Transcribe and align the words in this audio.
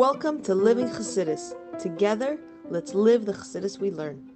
Welcome 0.00 0.40
to 0.44 0.54
Living 0.54 0.88
Chassidus. 0.88 1.52
Together, 1.78 2.38
let's 2.70 2.94
live 2.94 3.26
the 3.26 3.34
Chassidus 3.34 3.78
we 3.78 3.90
learn. 3.90 4.32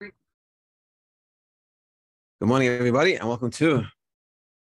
Good 0.00 0.12
morning, 2.40 2.68
everybody, 2.68 3.16
and 3.16 3.28
welcome 3.28 3.50
to 3.50 3.84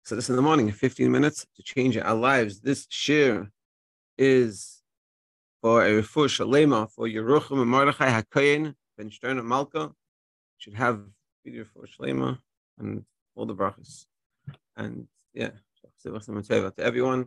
this 0.09 0.29
in 0.29 0.37
the 0.37 0.41
morning, 0.41 0.71
15 0.71 1.11
minutes 1.11 1.45
to 1.57 1.61
change 1.61 1.97
our 1.97 2.15
lives. 2.15 2.61
This 2.61 2.85
shiur 2.85 3.49
is 4.17 4.81
for 5.61 5.83
a 5.83 6.01
refuah 6.01 6.29
shalema 6.29 6.89
for 6.89 7.05
Yerucham 7.05 7.59
and 7.59 7.69
Mordechai 7.69 8.21
HaKoyen 8.21 8.75
ben 8.97 9.11
Stern 9.11 9.39
and 9.39 9.49
Malka. 9.49 9.91
Should 10.59 10.75
have 10.75 11.03
video 11.43 11.65
for 11.65 11.85
shalema 11.85 12.39
and 12.79 13.03
all 13.35 13.45
the 13.45 13.53
brachas. 13.53 14.05
And 14.77 15.09
to 16.19 16.73
everyone. 16.79 17.25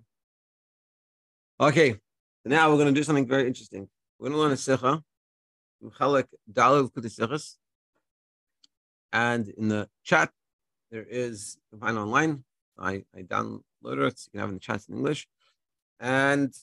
Okay, 1.60 1.97
now 2.45 2.70
we're 2.70 2.77
going 2.77 2.95
to 2.95 2.98
do 2.98 3.05
something 3.05 3.27
very 3.27 3.47
interesting. 3.47 3.88
We're 4.19 4.28
going 4.28 4.38
to 4.38 4.42
learn 4.42 4.52
a 4.52 4.56
sikha, 4.56 5.02
Mchalek 5.83 6.27
Dalil. 6.51 7.56
And 9.12 9.48
in 9.48 9.69
the 9.69 9.88
chat, 10.05 10.30
there 10.91 11.06
is, 11.09 11.56
you 11.56 11.78
can 11.78 11.87
find 11.87 11.98
online. 11.98 12.45
I, 12.78 13.05
I 13.14 13.23
download 13.23 13.61
it, 13.84 14.19
so 14.19 14.28
you 14.28 14.33
can 14.33 14.41
have 14.41 14.48
in 14.51 14.55
the 14.56 14.61
chat 14.61 14.83
in 14.89 14.97
English. 14.97 15.27
And 16.00 16.55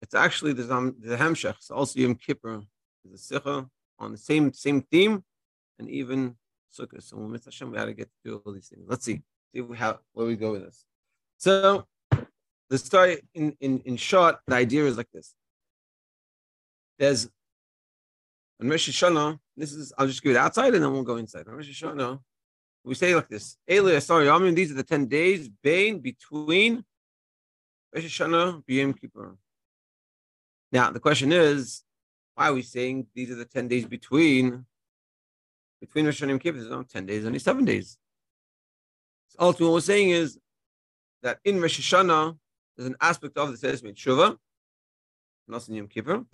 it's 0.00 0.14
actually 0.14 0.54
the, 0.54 0.74
um, 0.74 0.96
the 0.98 1.16
Hemshech, 1.16 1.56
it's 1.56 1.70
also 1.70 2.00
Yom 2.00 2.14
Kippur, 2.14 2.62
is 3.04 3.12
a 3.12 3.18
sikha 3.18 3.68
on 3.98 4.12
the 4.12 4.18
same 4.18 4.52
same 4.52 4.82
theme, 4.82 5.22
and 5.78 5.88
even 5.90 6.36
Sukkot. 6.76 7.02
So, 7.02 7.16
Hashem, 7.44 7.70
we 7.70 7.78
had 7.78 7.86
to 7.86 7.94
get 7.94 8.08
to 8.08 8.30
do 8.30 8.42
all 8.44 8.52
these 8.52 8.68
things. 8.68 8.84
Let's 8.88 9.04
see, 9.04 9.22
see 9.52 9.60
have, 9.76 9.98
where 10.12 10.26
we 10.26 10.36
go 10.36 10.52
with 10.52 10.64
this. 10.64 10.84
So, 11.42 11.88
the 12.70 12.78
story 12.78 13.20
in, 13.34 13.56
in, 13.58 13.80
in 13.84 13.96
short, 13.96 14.36
the 14.46 14.54
idea 14.54 14.84
is 14.84 14.96
like 14.96 15.10
this. 15.12 15.34
There's 17.00 17.28
on 18.60 18.68
Rosh 18.68 18.88
Hashanah, 18.88 19.40
this 19.56 19.72
is, 19.72 19.92
I'll 19.98 20.06
just 20.06 20.22
give 20.22 20.36
it 20.36 20.38
outside 20.38 20.72
and 20.72 20.84
then 20.84 20.92
we'll 20.92 21.02
go 21.02 21.16
inside. 21.16 21.48
On 21.48 21.54
Rosh 21.54 21.68
Hashanah, 21.68 22.20
we 22.84 22.94
say 22.94 23.12
like 23.16 23.28
this. 23.28 23.56
Sorry, 24.06 24.30
I 24.30 24.38
mean, 24.38 24.54
these 24.54 24.70
are 24.70 24.74
the 24.74 24.84
10 24.84 25.06
days, 25.06 25.48
Bain, 25.48 25.98
between 25.98 26.84
Rosh 27.92 28.04
Hashanah, 28.04 28.62
B'Yom 28.64 28.96
Kippur. 29.00 29.36
Now, 30.70 30.92
the 30.92 31.00
question 31.00 31.32
is, 31.32 31.82
why 32.36 32.50
are 32.50 32.54
we 32.54 32.62
saying 32.62 33.08
these 33.16 33.32
are 33.32 33.34
the 33.34 33.46
10 33.46 33.66
days 33.66 33.84
between 33.84 34.64
between 35.80 36.06
Rosh 36.06 36.22
Hashanah 36.22 36.30
and 36.30 36.40
Kippur? 36.40 36.58
There's 36.58 36.70
no 36.70 36.84
10 36.84 37.04
days, 37.04 37.26
only 37.26 37.40
seven 37.40 37.64
days. 37.64 37.98
So 39.30 39.38
ultimately, 39.40 39.66
what 39.66 39.74
we're 39.74 39.80
saying 39.80 40.10
is 40.10 40.38
that 41.22 41.38
in 41.44 41.60
Rosh 41.60 41.80
Hashanah, 41.80 42.36
there's 42.76 42.88
an 42.88 42.96
aspect 43.00 43.36
of 43.36 43.50
the 43.52 43.68
Testament 43.68 43.96
Shuvah, 43.96 44.36
not 45.48 45.68
in 45.68 45.74
Yom 45.74 45.88
Kippur, 45.88 46.24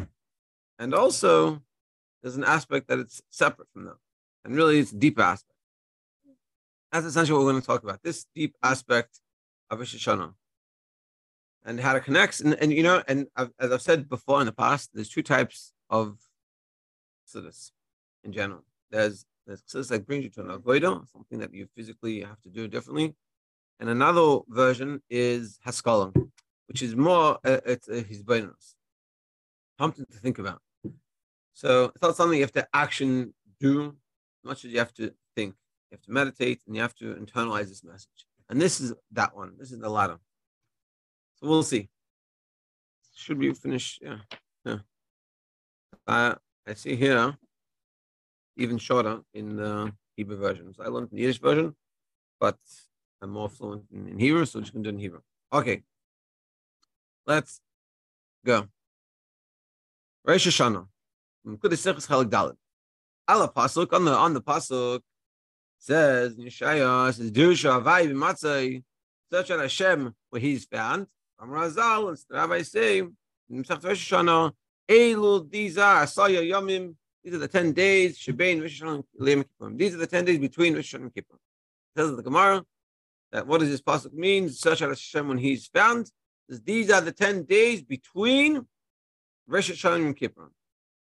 and 0.78 0.95
also 0.95 1.62
there's 2.22 2.36
an 2.36 2.45
aspect 2.45 2.89
that 2.89 2.98
it's 2.98 3.22
separate 3.30 3.69
from 3.72 3.84
them, 3.84 3.98
and 4.45 4.55
really 4.55 4.78
it's 4.78 4.92
a 4.92 4.97
deep 4.97 5.19
aspect. 5.19 5.55
That's 6.92 7.06
essentially 7.06 7.36
what 7.36 7.45
we're 7.45 7.53
going 7.53 7.62
to 7.62 7.67
talk 7.67 7.83
about. 7.83 8.03
This 8.03 8.27
deep 8.34 8.56
aspect 8.62 9.20
of 9.70 9.78
Rosh 9.78 9.95
Hashanah 9.95 10.33
and 11.64 11.80
how 11.80 11.95
it 11.97 12.05
connects. 12.05 12.41
And, 12.41 12.55
and 12.55 12.73
you 12.73 12.83
know, 12.83 13.02
and 13.06 13.27
I've, 13.36 13.50
as 13.61 13.73
I've 13.73 13.83
said 13.83 14.08
before 14.08 14.41
in 14.41 14.47
the 14.47 14.52
past, 14.52 14.91
there's 14.95 15.11
two 15.11 15.23
types 15.23 15.73
of 15.91 16.19
chassidus 17.28 17.73
in 18.25 18.33
general. 18.33 18.64
There's 18.91 19.27
there's 19.47 19.89
that 19.89 20.06
brings 20.06 20.25
you 20.25 20.30
to 20.30 20.41
an 20.42 20.48
avodah, 20.48 21.11
something 21.11 21.39
that 21.39 21.55
you 21.55 21.69
physically 21.75 22.20
have 22.20 22.41
to 22.42 22.50
do 22.50 22.69
differently. 22.69 23.14
And 23.81 23.89
another 23.89 24.41
version 24.48 25.03
is 25.09 25.59
haskalah, 25.65 26.12
which 26.67 26.83
is 26.83 26.97
more, 26.97 27.39
uh, 27.45 27.61
it's 27.65 27.89
uh, 27.89 28.03
hisbonenus. 28.09 28.75
Something 29.79 30.07
to 30.11 30.19
think 30.19 30.39
about. 30.39 30.61
So 31.52 31.85
it's 31.95 32.02
not 32.02 32.17
something 32.17 32.39
you 32.39 32.45
have 32.45 32.52
to 32.52 32.69
action 32.75 33.35
do, 33.61 33.97
much 34.45 34.64
as 34.64 34.73
you 34.73 34.79
have 34.79 34.95
to 34.95 35.13
think. 35.36 35.55
You 35.91 35.97
have 35.97 36.02
to 36.02 36.11
meditate 36.11 36.61
and 36.67 36.75
you 36.75 36.83
have 36.83 36.95
to 36.97 37.14
internalize 37.14 37.69
this 37.69 37.85
message. 37.85 38.27
And 38.48 38.61
this 38.61 38.80
is 38.80 38.95
that 39.13 39.36
one. 39.36 39.52
This 39.58 39.73
is 39.73 39.79
the 39.79 39.89
latter. 39.89 40.19
So 41.36 41.47
we'll 41.48 41.63
see. 41.63 41.89
Should 43.14 43.39
we 43.39 43.52
finish? 43.55 43.98
Yeah. 44.02 44.19
Yeah. 44.64 44.79
Uh, 46.07 46.35
I 46.67 46.75
see 46.75 46.97
here 46.97 47.36
even 48.57 48.79
shorter 48.79 49.20
in 49.35 49.57
the 49.57 49.92
Hebrew 50.17 50.36
version. 50.36 50.75
So 50.75 50.83
I 50.83 50.89
learned 50.89 51.11
the 51.11 51.19
Yiddish 51.19 51.41
version, 51.41 51.75
but 52.41 52.58
I'm 53.20 53.30
more 53.30 53.48
fluent 53.48 53.84
in, 53.92 54.08
in 54.08 54.18
Hebrew, 54.18 54.45
so 54.45 54.58
I'm 54.58 54.64
just 54.64 54.73
going 54.73 54.84
to 54.84 54.90
do 54.90 54.95
in 54.96 55.01
Hebrew. 55.01 55.20
Okay. 55.52 55.83
Let's 57.27 57.61
go. 58.45 58.68
Rosh 60.24 60.46
Hashanah. 60.46 60.86
Allah 63.28 63.52
pasuk 63.55 63.92
on 63.92 64.05
the 64.05 64.12
on 64.12 64.34
the 64.34 64.42
pasuk 64.42 65.01
says 65.78 66.36
Yeshaya 66.36 67.12
says 67.14 67.30
Dusha 67.30 67.83
Avai 67.83 68.11
b'matzai 68.11 68.83
search 69.33 69.51
on 69.51 69.61
Hashem 69.61 70.14
where 70.30 70.40
he's 70.40 70.64
found. 70.64 71.07
Amrazal 71.40 72.08
and 72.08 72.18
Rabbi 72.30 72.62
say 72.62 73.01
Rosh 73.02 73.12
Hashanah 73.51 74.52
Elul 74.89 75.51
these 75.51 75.78
are 75.78 76.05
Asaya 76.05 76.42
Yomim 76.42 76.95
these 77.23 77.34
are 77.34 77.39
the 77.39 77.48
ten 77.48 77.73
days 77.73 78.18
Shebein 78.18 78.61
Rosh 78.61 78.83
Hashanah 78.83 79.78
These 79.78 79.95
are 79.95 79.98
the 79.98 80.07
ten 80.07 80.24
days 80.24 80.39
between 80.39 80.74
Rosh 80.74 80.95
Hashanah 80.95 81.02
and 81.02 81.14
Kippur. 81.14 81.36
Says 81.96 82.14
the 82.14 82.23
Gemara 82.23 82.64
that 83.33 83.46
what 83.46 83.61
does 83.61 83.70
this 83.70 83.83
pasuk 83.83 84.12
mean? 84.12 84.48
Such 84.48 84.83
out 84.83 84.89
Hashem 84.89 85.28
when 85.28 85.39
he's 85.39 85.66
found. 85.66 86.11
These 86.48 86.90
are 86.90 87.00
the 87.00 87.12
ten 87.12 87.44
days 87.44 87.83
between 87.83 88.66
Rosh 89.46 89.70
Hashanah 89.70 90.06
and 90.06 90.16
Kippur. 90.16 90.50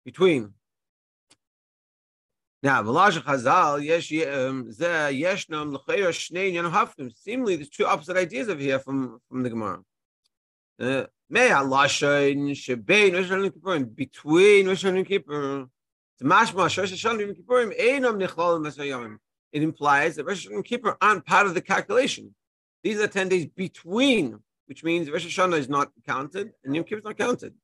Between. 0.04 0.52
Now, 2.62 2.82
V'lash 2.82 3.22
Chazal, 3.22 3.84
yesh 3.84 4.12
um, 4.26 4.68
yeshnam 4.68 5.72
l'chayra 5.72 6.10
shnei. 6.10 7.12
Seemingly, 7.16 7.56
there's 7.56 7.68
two 7.68 7.86
opposite 7.86 8.16
ideas 8.16 8.48
over 8.48 8.60
here 8.60 8.78
from 8.78 9.20
from 9.28 9.42
the 9.42 9.50
Gemara. 9.50 9.80
Uh, 10.80 11.06
shebein 11.32 11.70
Rosh 11.70 12.02
Hashanah 12.02 13.44
and 13.44 13.54
Kippur 13.54 13.78
between 13.84 14.68
Rosh 14.68 14.84
Hashanah 14.84 14.98
and 14.98 15.06
Kippur. 15.06 15.66
It's 16.14 16.22
mashma 16.22 16.58
Rosh 16.58 16.78
Hashanah 16.78 17.28
and 17.28 17.36
Kippur 17.36 17.66
einam 17.66 18.20
nichlalim 18.20 18.66
v'sayamim 18.66 19.18
it 19.52 19.62
implies 19.62 20.16
that 20.16 20.24
Rosh 20.24 20.46
Hashanah 20.46 20.54
and 20.56 20.64
Kippur 20.64 20.96
aren't 21.00 21.26
part 21.26 21.46
of 21.46 21.54
the 21.54 21.60
calculation. 21.60 22.34
These 22.82 23.00
are 23.00 23.08
10 23.08 23.28
days 23.28 23.46
between, 23.46 24.38
which 24.66 24.84
means 24.84 25.10
Rosh 25.10 25.26
Hashanah 25.26 25.58
is 25.58 25.68
not 25.68 25.90
counted 26.06 26.52
and 26.64 26.74
Yom 26.74 26.84
Kippur 26.84 26.98
is 26.98 27.04
not 27.04 27.18
counted. 27.18 27.54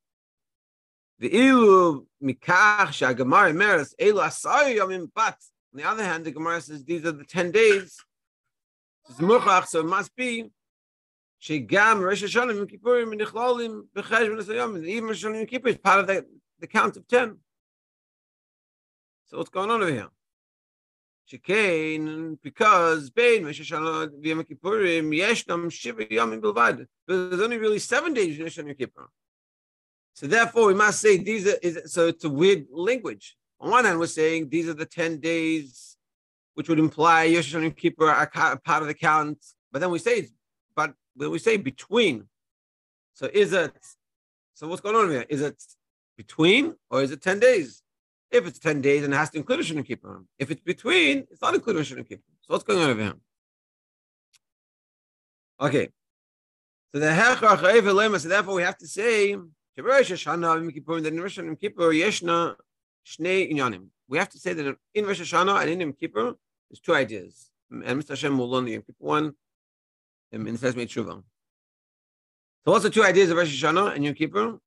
The 1.18 1.30
ilu 1.30 2.06
mikach 2.22 2.88
shagamar 2.88 3.54
meres 3.54 3.94
elu 4.00 4.24
asayu 4.24 4.78
yamim 4.78 5.08
but 5.14 5.36
on 5.74 5.78
the 5.78 5.88
other 5.88 6.04
hand, 6.04 6.24
the 6.24 6.30
Gemara 6.30 6.60
says 6.60 6.84
these 6.84 7.04
are 7.04 7.10
the 7.10 7.24
10 7.24 7.50
days. 7.50 7.96
So 9.18 9.80
it 9.80 9.86
must 9.86 10.14
be 10.14 10.44
shegam 11.42 12.00
Rosh 12.00 12.22
Hashanah 12.22 12.58
and 12.60 12.70
Kippurim 12.70 13.12
and 13.12 13.20
v'nasayam. 13.20 14.86
Even 14.86 15.04
Rosh 15.08 15.24
Hashanah 15.24 15.40
and 15.40 15.48
Kippur 15.48 15.68
is 15.68 15.78
part 15.78 15.98
of 16.00 16.06
the, 16.06 16.24
the 16.60 16.68
count 16.68 16.96
of 16.96 17.08
10. 17.08 17.38
So 19.26 19.38
what's 19.38 19.50
going 19.50 19.70
on 19.70 19.82
over 19.82 19.90
here? 19.90 20.08
Shekain, 21.30 22.38
because 22.42 23.10
Yom 23.16 23.44
Kippurim, 24.44 25.10
Yeshnam, 25.16 25.70
Bilvad. 26.40 26.86
There's 27.06 27.40
only 27.40 27.58
really 27.58 27.78
seven 27.78 28.12
days 28.12 28.38
in 28.38 28.46
Hashanah 28.46 28.76
Kippur. 28.78 29.08
So 30.12 30.26
therefore, 30.26 30.66
we 30.66 30.74
must 30.74 31.00
say 31.00 31.16
these 31.16 31.46
are, 31.46 31.56
is, 31.62 31.92
so 31.92 32.08
it's 32.08 32.24
a 32.24 32.30
weird 32.30 32.66
language. 32.70 33.36
On 33.58 33.70
one 33.70 33.84
hand, 33.84 33.98
we're 33.98 34.06
saying 34.06 34.48
these 34.48 34.68
are 34.68 34.74
the 34.74 34.86
10 34.86 35.18
days, 35.18 35.96
which 36.54 36.68
would 36.68 36.78
imply 36.78 37.26
Rosh 37.34 37.54
Hashanah 37.54 37.76
Kippur 37.76 38.10
are 38.10 38.26
part 38.26 38.82
of 38.82 38.86
the 38.86 38.94
count. 38.94 39.38
But 39.72 39.80
then 39.80 39.90
we 39.90 39.98
say, 39.98 40.28
but 40.76 40.94
when 41.16 41.30
we 41.30 41.38
say 41.38 41.56
between, 41.56 42.28
so 43.14 43.28
is 43.32 43.52
it, 43.52 43.72
so 44.54 44.68
what's 44.68 44.82
going 44.82 44.96
on 44.96 45.10
here? 45.10 45.24
Is 45.28 45.40
it 45.40 45.60
between 46.16 46.74
or 46.90 47.02
is 47.02 47.10
it 47.10 47.22
10 47.22 47.40
days? 47.40 47.82
If 48.34 48.48
it's 48.48 48.58
10 48.58 48.80
days, 48.80 49.04
and 49.04 49.14
it 49.14 49.16
has 49.16 49.30
to 49.30 49.38
include 49.38 49.60
a 49.60 49.62
Shana 49.62 49.86
Kippur. 49.86 50.24
If 50.40 50.50
it's 50.50 50.60
between, 50.60 51.18
it's 51.30 51.40
not 51.40 51.54
included 51.54 51.82
a 51.82 51.84
Shana 51.84 52.08
Kippur. 52.08 52.22
So 52.40 52.52
what's 52.52 52.64
going 52.64 52.80
on 52.80 52.90
over 52.90 53.00
here? 53.00 53.14
Okay. 55.60 55.88
So 56.92 56.98
the 56.98 57.06
Hechach 57.06 58.20
so 58.20 58.28
therefore 58.28 58.54
we 58.54 58.62
have 58.62 58.76
to 58.78 58.88
say, 58.88 59.36
Rosh 59.78 60.10
Hashanah, 60.10 60.56
Yom 60.56 60.70
Kippur, 60.72 61.00
that 61.00 61.12
in 61.12 61.20
Rosh 61.20 61.38
Hashanah 61.38 61.60
Kippur, 61.60 61.92
Yeshna 61.92 62.56
Shnei 63.06 63.52
Inyanim. 63.52 63.86
We 64.08 64.18
have 64.18 64.30
to 64.30 64.38
say 64.40 64.52
that 64.52 64.76
in 64.94 65.06
Rosh 65.06 65.20
Hashanah 65.20 65.60
and 65.62 65.70
in 65.70 65.80
Yom 65.80 65.92
Kippur, 65.92 66.34
there's 66.68 66.80
two 66.80 66.94
ideas. 66.94 67.50
And 67.70 68.02
Mr. 68.02 68.10
Hashem 68.10 68.36
will 68.36 68.50
learn 68.50 68.64
the 68.64 68.72
Yom 68.72 68.82
Kippur 68.82 68.94
one 68.98 69.34
um, 70.34 70.46
in 70.48 70.54
the 70.54 70.58
Sesame 70.58 70.86
Tshuva. 70.86 71.22
So 72.64 72.72
what's 72.72 72.82
the 72.82 72.90
two 72.90 73.04
ideas 73.04 73.30
of 73.30 73.36
Rosh 73.36 73.62
Hashanah 73.62 73.94
and 73.94 74.04
Yom 74.04 74.14
Kippur? 74.14 74.58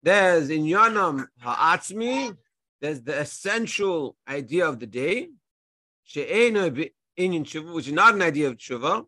There's 0.00 0.48
Inyanam 0.48 1.26
Ha'atzmi, 1.40 2.36
there's 2.80 3.02
the 3.02 3.18
essential 3.18 4.16
idea 4.28 4.66
of 4.66 4.80
the 4.80 4.86
day, 4.86 5.28
which 6.14 6.16
is 6.16 7.92
not 7.92 8.14
an 8.14 8.22
idea 8.22 8.48
of 8.48 8.56
tshuva, 8.56 9.04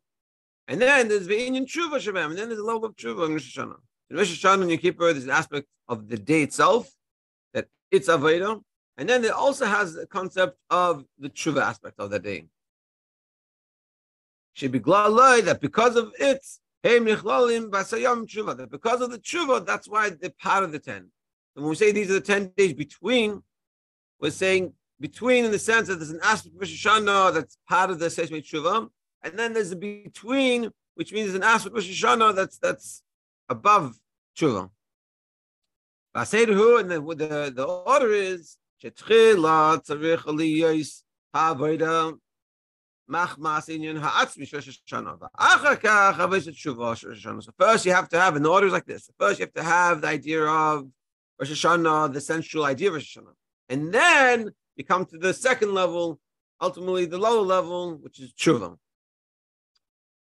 And 0.69 0.81
then 0.81 1.09
there's 1.09 1.27
the 1.27 1.35
Inyan 1.35 1.67
Tshuva 1.67 1.97
Shabam, 1.97 2.31
and 2.31 2.39
then 2.39 2.49
there's 2.49 2.61
a 2.61 2.65
level 2.65 2.85
of 2.85 2.97
Tshuva 2.97 3.27
in 3.27 3.33
Rosh 3.33 3.59
Hashanah. 3.59 3.77
In 4.11 4.17
Rosh 4.17 4.45
Hashanah 4.45 4.63
and 4.63 4.71
Yom 4.71 4.79
Kippur, 4.79 5.13
there's 5.13 5.25
an 5.25 5.31
aspect 5.31 5.67
of 5.89 6.09
the 6.09 6.17
day 6.19 6.43
itself, 6.43 6.91
that 7.53 7.67
it's 7.91 8.09
Aveda, 8.09 8.63
and 8.97 9.09
then 9.09 9.25
it 9.25 9.33
also 9.33 9.67
has 9.67 9.95
the 9.95 10.07
concept 10.07 10.57
of 10.71 11.05
the 11.19 11.31
Tshuva 11.31 11.63
aspect 11.63 11.99
of 11.99 12.11
that 12.11 12.23
day. 12.23 12.47
Should 14.55 14.73
be 14.73 14.79
that 14.79 15.59
because 15.61 15.97
of 15.97 16.13
it, 16.19 16.45
hey 16.83 17.01
Michlalim 17.01 17.71
Basayam 17.71 18.27
Tshuva, 18.27 18.57
that 18.59 18.71
because 18.71 19.01
of 19.01 19.11
the 19.11 19.19
Tshuva, 19.19 19.65
that's 19.65 19.89
why 19.89 20.11
they're 20.11 20.31
part 20.31 20.63
of 20.63 20.73
the 20.73 20.79
10. 20.79 20.97
And 20.97 21.11
when 21.55 21.71
we 21.71 21.75
say 21.75 21.91
these 21.91 22.11
are 22.11 22.15
the 22.15 22.21
10 22.21 22.53
days 22.57 22.75
between, 22.75 23.43
we're 24.23 24.31
saying 24.31 24.73
between 25.01 25.45
in 25.45 25.51
the 25.51 25.59
sense 25.59 25.89
that 25.89 25.97
there's 25.97 26.11
an 26.11 26.21
aspect 26.23 26.55
of 26.55 26.61
Rosh 26.61 26.87
Hashanah 26.87 27.35
that's 27.35 27.59
part 27.69 27.91
of 27.91 27.99
the 27.99 28.09
Sesame 28.09 28.41
Tshuva, 28.41 28.89
and 29.25 29.39
then 29.39 29.53
there's 29.53 29.73
a 29.73 29.77
between, 29.77 30.71
which 30.95 31.13
means 31.13 31.27
there's 31.27 31.37
an 31.37 31.43
aspect 31.43 31.77
of 31.77 31.83
Rosh 31.83 32.05
Hashanah 32.05 32.37
that's 32.37 32.57
that's 32.59 33.03
above 33.49 33.97
Tshuva. 34.39 34.71
Baseiruhu, 36.15 36.81
and 36.81 36.91
then 36.91 37.05
the, 37.05 37.53
the 37.55 37.65
order 37.65 38.13
is 38.13 38.57
Shetchila 38.83 39.85
Tzarich 39.85 40.19
Aliyos 40.19 41.03
Ha'avoda 41.35 42.15
Machmas 43.11 43.69
Inyan 43.69 43.99
Ha'atzmi 43.99 44.49
Hashanah. 44.49 45.19
Kach 45.37 45.81
Tshuva 46.61 46.95
Hashanah. 46.95 47.43
So 47.43 47.51
first 47.59 47.87
you 47.87 47.93
have 47.93 48.09
to 48.11 48.21
have, 48.21 48.37
and 48.37 48.45
the 48.45 48.51
order 48.51 48.69
is 48.69 48.73
like 48.73 48.87
this. 48.87 49.11
First 49.19 49.41
you 49.41 49.47
have 49.47 49.55
to 49.55 49.65
have 49.65 50.03
the 50.03 50.09
idea 50.09 50.45
of 50.45 50.87
Rosh 51.41 51.51
Hashanah, 51.51 52.13
the 52.13 52.21
central 52.21 52.65
idea 52.65 52.89
of 52.89 52.95
Rosh 52.95 53.17
Hashanah. 53.17 53.33
And 53.73 53.93
then 53.93 54.53
you 54.77 54.85
come 54.85 55.07
to 55.07 55.17
the 55.17 55.33
second 55.33 55.73
level, 55.73 56.21
ultimately 56.61 57.07
the 57.07 57.17
lower 57.17 57.41
level, 57.41 57.97
which 57.97 58.21
is 58.21 58.33
Tshuva. 58.35 58.77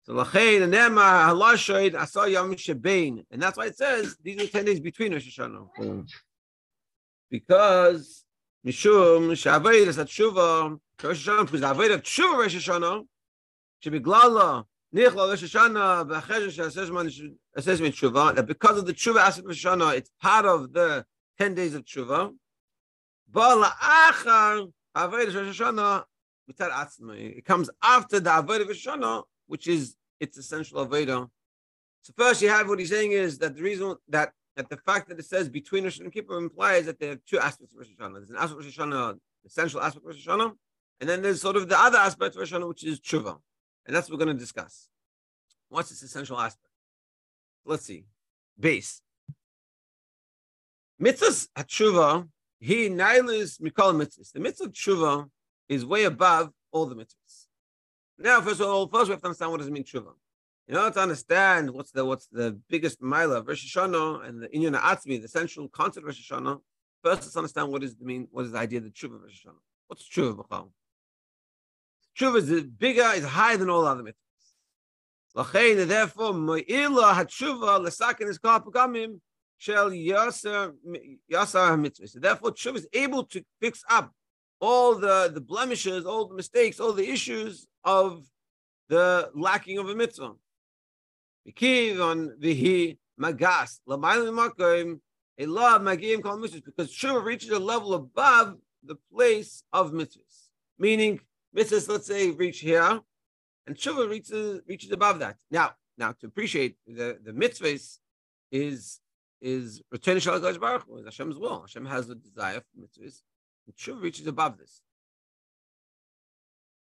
So 0.04 0.14
Lachain 0.14 0.64
and 0.64 0.74
Nema 0.74 1.28
Halashoid 1.28 1.94
Asa 1.94 2.28
Yom 2.30 2.56
Shebain. 2.56 3.24
And 3.30 3.40
that's 3.40 3.56
why 3.56 3.68
it 3.68 3.78
says 3.78 4.18
these 4.24 4.42
are 4.42 4.48
10 4.48 4.66
days 4.66 4.80
between 4.80 5.14
Rosh 5.14 5.40
Hashanah. 5.40 6.08
Because 7.30 8.26
Mishum 8.66 9.32
Shavayid 9.34 9.88
is 9.88 9.98
Tshuva, 9.98 10.80
Rosh 11.04 11.28
Hashanah, 11.28 11.46
because 11.46 11.62
Avodah 11.62 11.94
of 11.94 12.02
Tshuva 12.02 12.38
Rosh 12.40 12.56
Hashanah 12.56 13.06
should 13.80 13.94
be 13.94 14.00
Glala, 14.00 14.66
Nichla 14.94 15.30
Rosh 15.30 15.44
Hashanah, 15.44 16.10
B'achesh 16.10 16.58
Assessment 17.56 17.96
Tshuva, 17.96 18.36
that 18.36 18.48
because 18.48 18.80
of 18.80 18.86
the 18.88 18.94
Tshuva 18.94 19.20
aspect 19.20 19.48
Rosh 19.48 19.66
Hashanah, 19.66 19.98
it's 19.98 20.10
part 20.20 20.46
of 20.46 20.74
the 20.74 21.06
10 21.38 21.54
days 21.54 21.76
of 21.76 21.86
Tshuva. 21.86 22.34
But 22.34 22.34
La'achar 22.34 22.34
Avodah 22.34 22.34
Rosh 22.34 22.34
Hashanah, 22.34 23.14
it 23.34 24.66
comes 27.46 27.70
after 27.82 28.20
the 28.20 28.30
Avodah 28.30 28.70
Hashanah, 28.70 29.24
which 29.48 29.68
is 29.68 29.96
its 30.20 30.38
essential 30.38 30.86
Avodah. 30.86 31.28
So 32.02 32.14
first 32.16 32.42
you 32.42 32.50
have 32.50 32.68
what 32.70 32.80
he's 32.80 32.90
saying 32.90 33.14
is 33.14 33.38
that 33.40 33.56
the 33.56 33.64
reason 33.64 33.96
that 34.10 34.32
that 34.56 34.70
the 34.70 34.78
fact 34.78 35.10
that 35.10 35.20
it 35.20 35.26
says 35.26 35.50
between 35.50 35.84
Rosh 35.84 36.00
and 36.00 36.12
Kippur 36.12 36.38
implies 36.38 36.86
that 36.86 37.00
there 37.00 37.14
are 37.14 37.20
two 37.28 37.40
aspects 37.40 37.74
of 37.74 37.80
Rosh 37.80 37.90
Hashanah. 38.00 38.14
There's 38.14 38.30
an 38.30 38.38
aspect 38.38 38.60
of 38.60 38.66
Rosh 38.66 38.78
Hashanah, 38.78 39.20
essential 39.46 39.82
aspect 39.82 40.06
of 40.06 40.08
Rosh 40.08 40.28
Hashanah, 40.28 40.54
and 41.02 41.10
then 41.10 41.22
there's 41.22 41.42
sort 41.42 41.58
of 41.58 41.68
the 41.68 41.78
other 41.78 41.98
aspect 41.98 42.36
of 42.36 42.40
Rosh 42.40 42.54
Hashanah, 42.54 42.68
which 42.68 42.84
is 42.84 43.00
tshuva. 43.00 43.38
And 43.86 43.96
that's 43.96 44.10
what 44.10 44.18
we're 44.18 44.26
going 44.26 44.38
to 44.38 44.40
discuss. 44.40 44.88
What's 45.70 45.90
this 45.90 46.04
essential 46.04 46.40
aspect? 46.40 46.70
Let's 47.66 47.86
see. 47.86 48.06
Base. 48.60 49.02
Mitzvahs 51.02 51.50
at 51.56 51.68
tshuva, 51.68 52.28
he 52.66 52.90
nailis 52.90 53.62
mikol 53.62 53.94
mitzvahs. 53.94 54.32
The 54.32 54.40
mitzvah 54.40 54.66
of 54.66 54.72
tshuva 54.72 55.30
is 55.70 55.86
way 55.86 56.06
above 56.06 56.50
all 56.72 56.88
the 56.88 56.96
mitzvahs. 56.96 57.46
Now, 58.18 58.42
first 58.42 58.60
of 58.60 58.68
all, 58.68 58.88
first 58.88 59.08
we 59.08 59.12
have 59.12 59.22
to 59.22 59.28
understand 59.28 59.52
what 59.52 59.60
does 59.60 59.68
it 59.68 59.74
mean 59.74 59.84
tshuva. 59.84 60.14
In 60.68 60.76
order 60.76 60.96
to 60.96 61.00
understand 61.00 61.70
what's 61.70 61.92
the 61.92 62.04
what's 62.04 62.26
the 62.26 62.60
biggest 62.68 63.04
mila 63.04 63.38
of 63.38 63.48
Rosh 63.48 63.78
Hashanah 63.78 64.28
and 64.28 64.42
the 64.42 64.48
Inyan 64.48 64.76
Atzmi, 64.80 65.22
the 65.22 65.28
central 65.28 65.70
concept 65.70 65.98
of 65.98 66.06
Rosh 66.06 66.32
Hashanah, 66.32 66.60
first 67.04 67.22
let's 67.22 67.38
understand 67.38 67.72
what 67.72 67.84
is 67.84 67.96
the 67.98 68.04
mean, 68.04 68.28
what 68.32 68.46
is 68.46 68.52
the 68.52 68.58
idea 68.58 68.80
of 68.80 68.86
the 68.86 68.90
tshuva 68.90 69.16
of 69.18 69.22
Rosh 69.22 69.46
Hashanah. 69.46 69.62
What's 69.86 70.10
tshuva 70.10 70.36
b'chal? 70.36 70.70
Tshuva 72.18 72.38
is 72.38 72.64
bigger, 72.64 73.12
is 73.14 73.26
higher 73.26 73.58
than 73.58 73.70
all 73.70 73.86
other 73.86 74.02
mitzvahs. 74.02 74.16
Lachein, 75.36 75.88
therefore, 75.88 76.34
mo'ila 76.34 77.14
hatshuva 77.14 77.86
lesakin 77.86 78.28
is 78.28 78.40
kapagamim 78.40 79.20
shel 79.58 79.90
yasar 79.92 80.74
yasar 81.32 81.80
mitzvahs. 81.80 82.10
So 82.10 82.20
therefore, 82.20 82.52
tshuva 82.52 82.76
is 82.78 82.88
able 82.94 83.24
to 83.26 83.44
fix 83.62 83.84
up 83.90 84.12
all 84.60 84.96
the 84.96 85.32
the 85.34 85.42
blemishes, 85.42 86.06
all 86.06 86.28
the 86.28 86.36
mistakes, 86.36 86.80
all 86.80 86.94
the 86.94 87.10
issues 87.10 87.68
of 87.84 88.24
the 88.90 89.32
lacking 89.34 89.78
of 89.78 89.90
a 89.90 89.96
mitzvah. 89.96 90.34
magas 93.18 93.80
Because 96.66 96.90
tshuva 96.92 97.24
reaches 97.24 97.50
a 97.50 97.60
level 97.60 97.94
above 97.94 98.58
the 98.84 98.96
place 99.12 99.64
of 99.74 99.92
mitzvahs. 99.92 100.50
Meaning, 100.78 101.20
mitzvahs, 101.56 101.90
let's 101.90 102.08
say, 102.08 102.32
reach 102.32 102.60
here, 102.60 103.02
and 103.68 103.76
tshuva 103.76 104.10
reaches 104.10 104.62
reaches 104.68 104.92
above 104.92 105.20
that. 105.20 105.38
Now, 105.50 105.72
now 105.98 106.14
to 106.20 106.28
appreciate 106.28 106.78
the 106.88 107.20
the 107.24 107.32
mitzvahs 107.32 108.00
is 108.52 109.00
is 109.46 109.80
return 109.92 110.16
returning 110.16 110.42
Shalach 110.42 110.60
Baruch 110.60 110.84
Hu, 110.90 111.04
Hashem's 111.06 111.38
will. 111.38 111.62
Hashem 111.62 111.86
has 111.86 112.10
a 112.10 112.16
desire 112.16 112.62
for 112.62 112.82
mitzvahs, 112.82 113.22
and 113.68 113.76
tshuva 113.76 114.02
reaches 114.02 114.26
above 114.26 114.58
this. 114.58 114.82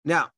Now, 0.04 0.31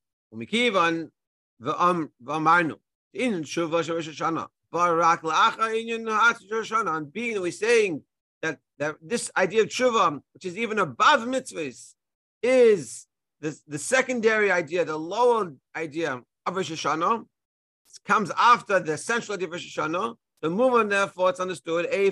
keep 0.46 0.74
on 0.74 1.10
the 1.58 2.76
in 3.14 3.42
Shuvah 3.42 3.88
Rosh 3.88 4.08
Hashanah. 4.08 4.48
Barak 4.70 5.22
la'acha 5.22 5.70
inyan 5.70 6.06
Rosh 6.52 6.70
Hashanah. 6.70 6.96
And 6.98 7.12
being 7.12 7.40
we're 7.40 7.52
saying 7.52 8.02
that, 8.42 8.58
that 8.78 8.96
this 9.00 9.30
idea 9.34 9.62
of 9.62 9.68
tshuva, 9.68 10.20
which 10.34 10.44
is 10.44 10.58
even 10.58 10.78
above 10.78 11.20
mitzvahs, 11.20 11.94
is 12.42 13.06
the, 13.40 13.58
the 13.66 13.78
secondary 13.78 14.52
idea, 14.52 14.84
the 14.84 14.96
lower 14.96 15.54
idea 15.74 16.20
of 16.44 16.56
Rosh 16.56 16.70
Hashanah. 16.70 17.22
It 17.22 18.04
comes 18.04 18.30
after 18.36 18.78
the 18.78 18.98
central 18.98 19.36
idea 19.36 19.48
of 19.48 19.52
Rosh 19.52 19.78
Hashanah. 19.78 20.16
The 20.40 20.50
movement, 20.50 20.90
therefore, 20.90 21.30
it's 21.30 21.40
understood. 21.40 21.86
He 21.92 22.10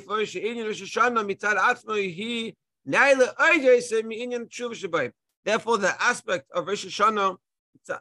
Therefore, 5.45 5.79
the 5.79 6.03
aspect 6.03 6.51
of 6.53 6.67
Rosh 6.67 6.87
Hashanah 6.87 7.37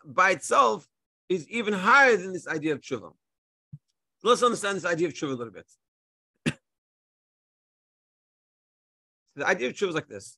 by 0.05 0.31
itself 0.31 0.87
is 1.29 1.47
even 1.49 1.73
higher 1.73 2.17
than 2.17 2.33
this 2.33 2.47
idea 2.47 2.73
of 2.73 2.81
tshuva. 2.81 3.13
Let's 4.23 4.43
understand 4.43 4.77
this 4.77 4.85
idea 4.85 5.07
of 5.07 5.13
tshuva 5.13 5.31
a 5.31 5.35
little 5.35 5.53
bit. 5.53 5.65
the 9.35 9.47
idea 9.47 9.69
of 9.69 9.75
tshuva 9.75 9.89
is 9.89 9.95
like 9.95 10.07
this. 10.07 10.37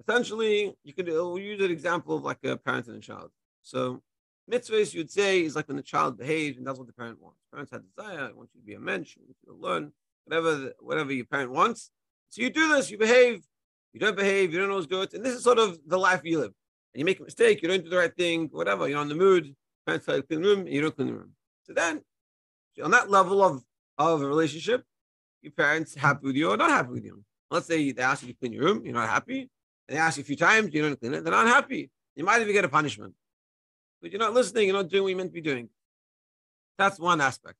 Essentially, 0.00 0.74
you 0.82 0.92
could 0.94 1.06
we'll 1.06 1.38
use 1.38 1.62
an 1.62 1.70
example 1.70 2.16
of 2.16 2.22
like 2.22 2.42
a 2.44 2.56
parent 2.56 2.86
and 2.88 2.96
a 2.96 3.00
child. 3.00 3.30
So 3.62 4.02
mitzvahs 4.50 4.94
you'd 4.94 5.10
say 5.10 5.44
is 5.44 5.56
like 5.56 5.68
when 5.68 5.76
the 5.76 5.82
child 5.82 6.18
behaves 6.18 6.56
and 6.56 6.66
does 6.66 6.78
what 6.78 6.86
the 6.86 6.92
parent 6.92 7.20
wants. 7.20 7.38
Parents 7.52 7.72
have 7.72 7.82
desire, 7.84 8.28
I 8.28 8.32
want 8.32 8.50
you 8.54 8.60
to 8.60 8.66
be 8.66 8.74
a 8.74 8.80
mensch, 8.80 9.16
I 9.16 9.20
want 9.20 9.36
you 9.46 9.52
to 9.52 9.58
learn, 9.58 9.92
whatever 10.24 10.72
whatever 10.80 11.12
your 11.12 11.24
parent 11.26 11.50
wants. 11.50 11.90
So 12.28 12.42
you 12.42 12.50
do 12.50 12.68
this, 12.74 12.90
you 12.90 12.98
behave, 12.98 13.42
you 13.92 14.00
don't 14.00 14.16
behave, 14.16 14.52
you 14.52 14.58
don't 14.58 14.68
know 14.68 14.76
what's 14.76 14.86
good, 14.86 15.12
and 15.14 15.24
this 15.24 15.34
is 15.34 15.44
sort 15.44 15.58
of 15.58 15.78
the 15.86 15.98
life 15.98 16.22
you 16.24 16.38
live. 16.38 16.52
And 16.94 17.00
you 17.00 17.04
make 17.04 17.20
a 17.20 17.24
mistake, 17.24 17.62
you 17.62 17.68
don't 17.68 17.84
do 17.84 17.90
the 17.90 17.96
right 17.96 18.14
thing, 18.14 18.48
whatever, 18.52 18.88
you're 18.88 18.98
on 18.98 19.08
the 19.08 19.14
mood, 19.14 19.54
parents 19.86 20.06
tell 20.06 20.16
you 20.16 20.22
to 20.22 20.26
clean 20.26 20.42
the 20.42 20.48
room, 20.48 20.66
you 20.66 20.80
don't 20.80 20.94
clean 20.94 21.08
the 21.08 21.14
room. 21.14 21.32
So 21.64 21.72
then, 21.72 22.02
on 22.82 22.90
that 22.90 23.10
level 23.10 23.42
of, 23.44 23.62
of 23.98 24.22
a 24.22 24.26
relationship, 24.26 24.84
your 25.42 25.52
parents 25.52 25.94
happy 25.94 26.26
with 26.26 26.36
you 26.36 26.50
or 26.50 26.56
not 26.56 26.70
happy 26.70 26.90
with 26.90 27.04
you. 27.04 27.22
Let's 27.50 27.66
say 27.66 27.92
they 27.92 28.02
ask 28.02 28.22
you 28.22 28.28
to 28.28 28.38
clean 28.38 28.52
your 28.52 28.64
room, 28.64 28.82
you're 28.84 28.94
not 28.94 29.08
happy, 29.08 29.50
and 29.88 29.96
they 29.96 30.00
ask 30.00 30.16
you 30.16 30.22
a 30.22 30.24
few 30.24 30.36
times, 30.36 30.72
you 30.72 30.82
don't 30.82 30.98
clean 30.98 31.14
it, 31.14 31.24
they're 31.24 31.32
not 31.32 31.48
happy. 31.48 31.90
You 32.16 32.24
might 32.24 32.40
even 32.40 32.52
get 32.52 32.64
a 32.64 32.68
punishment. 32.68 33.14
But 34.02 34.10
you're 34.10 34.18
not 34.18 34.34
listening, 34.34 34.66
you're 34.66 34.76
not 34.76 34.88
doing 34.88 35.04
what 35.04 35.08
you're 35.10 35.18
meant 35.18 35.30
to 35.30 35.34
be 35.34 35.40
doing. 35.40 35.68
That's 36.76 36.98
one 36.98 37.20
aspect. 37.20 37.58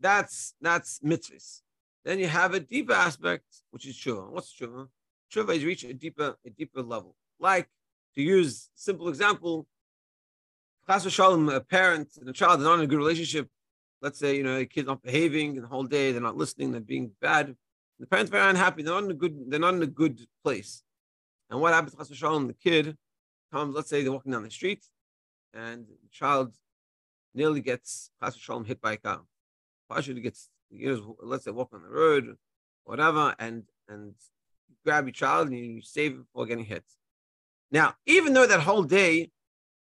That's 0.00 0.54
that's 0.60 0.98
mitzvahs. 1.00 1.62
Then 2.04 2.18
you 2.18 2.26
have 2.26 2.54
a 2.54 2.60
deeper 2.60 2.92
aspect, 2.92 3.44
which 3.70 3.86
is 3.86 3.96
tshuva. 3.96 4.30
What's 4.30 4.52
tshuva? 4.52 4.88
Tshuva 5.32 5.54
is 5.54 5.64
reaching 5.64 5.90
a 5.90 5.94
deeper, 5.94 6.36
a 6.44 6.50
deeper 6.50 6.82
level. 6.82 7.14
Like 7.38 7.68
to 8.16 8.22
use 8.22 8.70
simple 8.74 9.08
example, 9.08 9.66
Chas 10.88 11.10
Shalom, 11.12 11.48
a 11.50 11.60
parent 11.60 12.08
and 12.18 12.28
a 12.28 12.32
child 12.32 12.60
are 12.60 12.64
not 12.64 12.78
in 12.78 12.80
a 12.80 12.86
good 12.86 12.98
relationship. 12.98 13.48
Let's 14.00 14.18
say, 14.18 14.36
you 14.36 14.42
know, 14.42 14.56
a 14.56 14.64
kid's 14.64 14.86
not 14.86 15.02
behaving 15.02 15.60
the 15.60 15.66
whole 15.66 15.84
day, 15.84 16.12
they're 16.12 16.20
not 16.20 16.36
listening, 16.36 16.72
they're 16.72 16.80
being 16.80 17.10
bad. 17.20 17.54
The 17.98 18.06
parents 18.06 18.30
are 18.30 18.38
very 18.38 18.50
unhappy, 18.50 18.82
they're 18.82 18.94
not 18.94 19.04
in 19.04 19.10
a 19.10 19.14
good, 19.14 19.36
they're 19.48 19.60
not 19.60 19.74
in 19.74 19.82
a 19.82 19.86
good 19.86 20.20
place. 20.42 20.82
And 21.50 21.60
what 21.60 21.74
happens 21.74 21.94
Chas 21.94 22.08
the 22.08 22.54
kid 22.62 22.96
comes, 23.52 23.74
let's 23.74 23.90
say 23.90 24.02
they're 24.02 24.12
walking 24.12 24.32
down 24.32 24.44
the 24.44 24.50
street, 24.50 24.84
and 25.54 25.86
the 25.86 26.08
child 26.10 26.54
nearly 27.34 27.60
gets 27.60 28.10
Shalom 28.36 28.64
hit 28.64 28.80
by 28.80 28.92
a 28.92 28.96
car. 28.96 29.22
Partially 29.88 30.20
gets, 30.20 30.50
you 30.70 30.94
know, 30.94 31.16
let's 31.22 31.44
say 31.44 31.50
walk 31.50 31.70
on 31.72 31.82
the 31.82 31.88
road, 31.88 32.36
whatever, 32.84 33.34
and 33.38 33.64
and 33.88 34.14
grab 34.84 35.04
your 35.04 35.12
child 35.12 35.48
and 35.48 35.58
you 35.58 35.82
save 35.82 36.12
it 36.12 36.18
before 36.18 36.46
getting 36.46 36.64
hit. 36.64 36.84
Now, 37.70 37.94
even 38.06 38.32
though 38.32 38.46
that 38.46 38.60
whole 38.60 38.82
day 38.82 39.30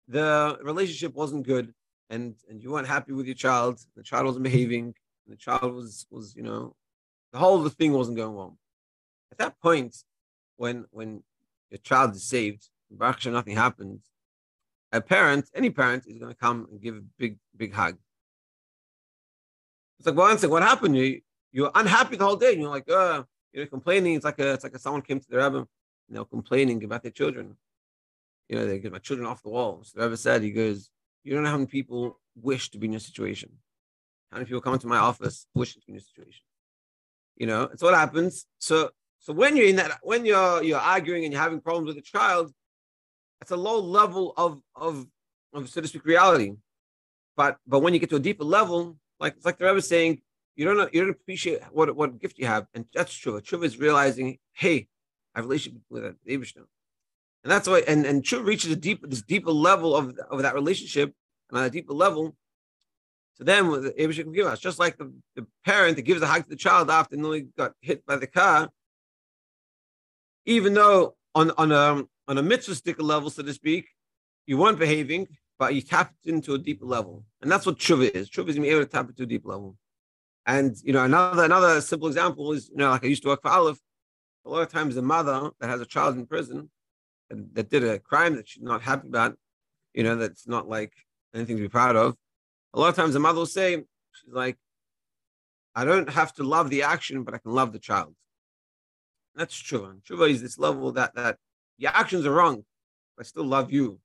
the 0.09 0.59
relationship 0.63 1.15
wasn't 1.15 1.47
good, 1.47 1.75
and 2.11 2.35
and 2.49 2.63
you 2.63 2.71
weren't 2.73 2.89
happy 2.89 3.13
with 3.13 3.27
your 3.27 3.35
child, 3.35 3.81
the 3.97 4.03
child 4.03 4.27
wasn't 4.27 4.45
behaving, 4.45 4.95
the 5.27 5.37
child 5.37 5.75
was 5.75 6.07
was 6.11 6.35
you 6.37 6.43
know, 6.43 6.75
the 7.33 7.39
whole 7.39 7.59
of 7.59 7.65
the 7.65 7.71
thing 7.71 7.93
wasn't 7.93 8.17
going 8.17 8.35
well. 8.35 8.59
At 9.33 9.39
that 9.39 9.61
point, 9.61 9.97
when 10.57 10.87
when 10.91 11.23
your 11.71 11.79
child 11.79 12.15
is 12.15 12.25
saved, 12.25 12.69
Baruch 12.91 13.17
Hashem, 13.17 13.33
nothing 13.33 13.57
happens. 13.57 14.03
A 14.93 15.01
parent, 15.01 15.51
any 15.55 15.71
parent, 15.71 16.05
is 16.07 16.19
going 16.19 16.33
to 16.33 16.39
come 16.39 16.67
and 16.71 16.81
give 16.81 16.97
a 16.97 17.03
big, 17.19 17.39
big 17.57 17.75
hug. 17.75 17.99
It's 19.99 20.07
like, 20.07 20.17
well, 20.17 20.37
what 20.51 20.63
happened? 20.63 20.97
You 20.97 21.21
you're 21.53 21.71
unhappy 21.75 22.17
the 22.17 22.25
whole 22.25 22.37
day, 22.37 22.53
and 22.53 22.61
you're 22.61 22.71
like, 22.71 22.89
uh, 22.91 23.23
you're 23.53 23.67
complaining. 23.67 24.15
It's 24.15 24.25
like 24.25 24.39
a, 24.39 24.53
it's 24.53 24.65
like 24.65 24.75
a, 24.75 24.79
someone 24.79 25.03
came 25.03 25.21
to 25.21 25.27
the 25.29 25.37
Rebbe, 25.37 25.59
and 25.59 25.67
they're 26.11 26.25
complaining 26.25 26.83
about 26.85 27.03
their 27.03 27.13
children. 27.13 27.57
You 28.49 28.57
know, 28.57 28.67
they 28.67 28.79
get 28.79 28.93
my 28.93 28.99
children 28.99 29.27
off 29.27 29.43
the 29.43 29.51
wall. 29.51 29.83
So 29.83 29.99
the 29.99 30.05
Rebbe 30.05 30.17
said, 30.17 30.43
he 30.43 30.51
goes, 30.51 30.91
you 31.25 31.35
don't 31.35 31.43
know 31.43 31.51
how 31.51 31.57
many 31.57 31.67
people 31.67 32.19
wish 32.41 32.71
to 32.71 32.79
be 32.79 32.87
in 32.87 32.93
your 32.93 33.01
situation. 33.01 33.51
How 34.31 34.39
many 34.39 34.47
people 34.47 34.61
come 34.61 34.75
into 34.75 34.87
my 34.87 34.99
office 34.99 35.47
wish 35.55 35.75
to 35.75 35.81
be 35.81 35.85
in 35.89 35.95
your 35.95 36.03
situation? 36.03 36.45
You 37.37 37.47
know, 37.47 37.63
it's 37.65 37.83
what 37.83 37.95
happens. 37.95 38.47
So, 38.59 38.91
so 39.19 39.33
when 39.33 39.57
you're 39.57 39.67
in 39.67 39.77
that, 39.77 39.99
when 40.03 40.25
you're 40.25 40.63
you're 40.63 40.79
arguing 40.79 41.25
and 41.25 41.33
you're 41.33 41.43
having 41.43 41.61
problems 41.61 41.89
with 41.89 41.99
a 41.99 42.03
child, 42.03 42.53
it's 43.41 43.51
a 43.51 43.57
low 43.57 43.81
level 43.81 44.35
of 44.37 44.63
of 44.75 45.07
of 45.53 45.69
so 45.69 45.81
to 45.81 45.89
speak 45.89 46.05
reality. 46.05 46.53
But 47.37 47.59
but 47.67 47.81
when 47.81 47.95
you 47.95 48.01
get 48.01 48.11
to 48.11 48.17
a 48.17 48.21
deeper 48.21 48.45
level, 48.45 48.97
like 49.21 49.35
it's 49.37 49.45
like 49.45 49.59
the 49.59 49.67
Rebbe 49.67 49.83
saying, 49.83 50.23
you 50.57 50.65
don't 50.65 50.77
know, 50.77 50.89
you 50.93 51.01
don't 51.01 51.11
appreciate 51.11 51.63
what 51.73 51.95
what 51.95 52.19
gift 52.19 52.39
you 52.39 52.47
have, 52.47 52.67
and 52.75 52.85
that's 52.95 53.15
true. 53.15 53.41
True 53.41 53.63
is 53.63 53.79
realizing, 53.79 54.39
hey, 54.53 54.89
I 55.35 55.39
have 55.39 55.45
a 55.45 55.49
relationship 55.49 55.83
with 55.89 56.03
the 56.25 56.37
Abishna. 56.37 56.65
And 57.45 57.53
that's 57.53 57.69
why, 57.69 57.85
and, 57.87 58.05
and 58.05 58.25
Tshuva 58.25 58.45
reaches 58.45 58.73
a 58.73 58.77
deep, 58.77 59.09
this 59.09 59.23
deeper 59.23 59.53
level 59.53 59.95
of, 59.95 60.19
of 60.29 60.43
that 60.43 60.55
relationship, 60.55 61.15
and 61.49 61.59
on 61.59 61.65
a 61.65 61.71
deeper 61.71 61.95
level, 61.95 62.35
so 63.35 63.45
then 63.45 63.71
the 63.71 63.93
Abishna 63.93 64.25
can 64.25 64.33
give 64.33 64.47
us, 64.47 64.59
just 64.59 64.81
like 64.81 64.99
the, 64.99 65.13
the 65.37 65.47
parent 65.65 65.95
that 65.97 66.03
gives 66.03 66.21
a 66.21 66.27
hug 66.27 66.43
to 66.43 66.51
the 66.51 66.57
child 66.57 66.91
after 66.91 67.17
nearly 67.17 67.43
got 67.57 67.75
hit 67.81 68.05
by 68.05 68.17
the 68.17 68.27
car, 68.27 68.69
even 70.45 70.75
though 70.75 71.15
on, 71.37 71.53
on 71.57 71.71
a 71.71 72.05
on 72.29 72.39
a 72.39 72.43
mitzvah 72.43 72.75
sticker 72.75 73.03
level, 73.03 73.31
so 73.31 73.43
to 73.43 73.53
speak, 73.53 73.89
you 74.47 74.59
weren't 74.59 74.79
behaving, 74.79 75.27
but 75.59 75.75
you 75.75 75.81
tapped 75.81 76.27
into 76.27 76.55
a 76.55 76.59
deeper 76.59 76.85
level. 76.85 77.25
And 77.43 77.51
that's 77.51 77.67
what 77.67 77.79
tshuva 77.79 78.15
is. 78.15 78.31
Tshuva 78.31 78.49
is 78.49 78.57
being 78.57 78.71
able 78.71 78.81
to 78.81 78.87
tap 78.87 79.09
into 79.09 79.25
a 79.25 79.27
deep 79.27 79.45
level. 79.45 79.77
And 80.47 80.77
you 80.85 80.93
know, 80.93 81.05
another 81.05 81.45
another 81.45 81.81
simple 81.81 82.09
example 82.09 82.53
is, 82.53 82.69
you 82.71 82.77
know, 82.77 82.91
like 82.91 83.05
I 83.05 83.09
used 83.09 83.23
to 83.23 83.29
work 83.29 83.43
for 83.43 83.51
Aleph, 83.51 83.79
a 84.45 84.51
lot 84.51 84.63
of 84.63 84.71
times 84.71 84.97
a 84.97 85.03
mother 85.03 85.51
that 85.61 85.69
has 85.69 85.81
a 85.81 85.87
child 85.87 86.17
in 86.17 86.27
prison 86.27 86.71
that, 87.29 87.55
that 87.55 87.71
did 87.71 87.85
a 87.85 87.99
crime 87.99 88.37
that 88.37 88.49
she's 88.49 88.63
not 88.63 88.83
happy 88.83 89.09
about, 89.09 89.37
you 89.93 90.03
know, 90.03 90.17
that's 90.17 90.47
not 90.47 90.69
like 90.69 90.93
anything 91.35 91.57
to 91.57 91.63
be 91.63 91.69
proud 91.69 91.97
of. 91.97 92.15
A 92.75 92.81
lot 92.81 92.89
of 92.89 92.97
times 92.97 93.15
the 93.15 93.21
mother 93.21 93.39
will 93.39 93.47
say, 93.47 93.77
she's 94.13 94.33
like, 94.33 94.57
I 95.75 95.85
don't 95.85 96.09
have 96.09 96.33
to 96.35 96.45
love 96.45 96.71
the 96.71 96.83
action, 96.83 97.25
but 97.25 97.35
I 97.35 97.39
can 97.39 97.53
love 97.53 97.73
the 97.73 97.79
child. 97.79 98.15
That's 99.35 99.61
tshuva. 99.61 100.03
Tshuva 100.03 100.31
is 100.31 100.43
this 100.43 100.59
level 100.59 100.93
that 100.93 101.15
that 101.15 101.39
your 101.79 101.93
actions 101.95 102.27
are 102.27 102.33
wrong, 102.33 102.65
but 103.17 103.25
I 103.25 103.29
still 103.29 103.45
love 103.45 103.73
you. 103.73 103.99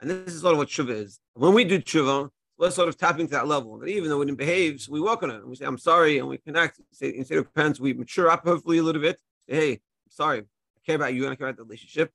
And 0.00 0.10
this 0.10 0.34
is 0.34 0.40
sort 0.40 0.52
of 0.52 0.58
what 0.58 0.68
tshuva 0.68 0.90
is. 0.90 1.20
When 1.34 1.54
we 1.54 1.64
do 1.64 1.80
tshuva, 1.80 2.30
we're 2.58 2.70
sort 2.70 2.88
of 2.88 2.96
tapping 2.96 3.26
to 3.26 3.32
that 3.32 3.46
level. 3.46 3.78
That 3.78 3.88
even 3.88 4.08
though 4.08 4.18
we 4.18 4.26
didn't 4.26 4.38
behave, 4.38 4.80
so 4.80 4.92
we 4.92 5.00
work 5.00 5.22
on 5.22 5.30
it 5.30 5.36
and 5.36 5.46
we 5.46 5.56
say, 5.56 5.64
I'm 5.64 5.78
sorry, 5.78 6.18
and 6.18 6.28
we 6.28 6.38
connect. 6.38 6.80
Say, 6.92 7.14
instead 7.16 7.38
of 7.38 7.52
parents, 7.54 7.78
we 7.78 7.92
mature 7.92 8.30
up 8.30 8.44
hopefully 8.44 8.78
a 8.78 8.82
little 8.82 9.02
bit. 9.02 9.20
Say, 9.48 9.54
hey, 9.54 9.72
I'm 9.72 10.10
sorry. 10.10 10.40
I 10.40 10.80
care 10.84 10.96
about 10.96 11.14
you 11.14 11.24
and 11.24 11.32
I 11.32 11.36
care 11.36 11.48
about 11.48 11.56
the 11.56 11.64
relationship. 11.64 12.12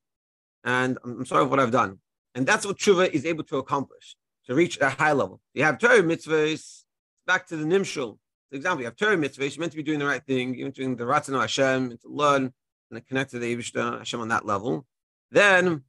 And 0.63 0.98
I'm, 1.03 1.25
sorry 1.25 1.46
for 1.46 1.50
what 1.50 1.60
I've 1.60 1.72
done. 1.72 2.00
And 2.36 2.46
that's 2.46 2.65
what 2.65 2.77
tshuva 2.77 3.10
is 3.12 3.25
able 3.25 3.43
to 3.46 3.58
accomplish, 3.58 4.15
to 4.48 4.55
reach 4.55 4.79
that 4.79 4.98
high 4.98 5.12
level. 5.12 5.39
You 5.53 5.63
have 5.63 5.77
Torah 5.77 6.01
mitzvahs, 6.01 6.84
back 7.27 7.48
to 7.48 7.58
the 7.58 7.65
nimshul. 7.65 8.17
For 8.50 8.55
example, 8.55 8.82
you 8.82 8.86
have 8.86 8.96
Torah 8.96 9.17
mitzvahs, 9.17 9.55
you're 9.55 9.62
meant 9.62 9.72
to 9.74 9.77
be 9.77 9.84
doing 9.84 10.00
the 10.00 10.05
right 10.05 10.24
thing, 10.25 10.55
you're 10.55 10.72
doing 10.72 10.96
the 10.96 11.03
ratzon 11.03 11.39
Hashem, 11.39 11.91
and 11.91 12.01
to 12.01 12.08
learn 12.10 12.53
and 12.89 13.00
to 13.00 13.01
connect 13.01 13.32
to 13.32 13.39
the 13.39 13.55
Yivishta 13.55 14.00
Hashem 14.00 14.20
on 14.20 14.29
that 14.29 14.46
level. 14.46 14.86
Then 15.33 15.83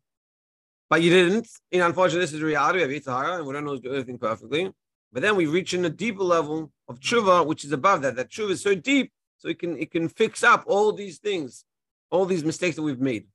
but 0.91 1.03
you 1.03 1.11
didn't. 1.11 1.49
You 1.71 1.81
know, 1.81 1.87
unfortunately, 1.87 2.21
this 2.21 2.33
is 2.33 2.41
the 2.41 2.47
reality. 2.47 2.83
of 2.83 2.91
Yitzhara, 2.91 3.39
and 3.39 3.47
we 3.47 3.53
don't 3.53 3.65
know 3.65 3.77
do 3.77 3.91
everything 3.91 4.19
perfectly. 4.19 4.73
But 5.13 5.23
then 5.23 5.37
we 5.37 5.47
reach 5.47 5.75
in 5.75 5.85
a 5.85 5.91
deeper 5.91 6.23
level 6.23 6.73
of 6.89 7.01
tshuva, 7.01 7.47
which 7.47 7.65
is 7.65 7.73
above 7.73 8.03
that. 8.03 8.17
That 8.17 8.31
tshuva 8.31 8.51
is 8.51 8.63
so 8.63 8.75
deep, 8.75 9.13
so 9.39 9.49
it 9.49 9.59
can 9.59 9.77
it 9.77 9.91
can 9.91 10.09
fix 10.09 10.45
up 10.45 10.65
all 10.67 10.93
these 10.93 11.19
things, 11.19 11.65
all 12.11 12.27
these 12.27 12.45
mistakes 12.45 12.77
that 12.77 12.83
we've 12.83 13.01
made. 13.01 13.27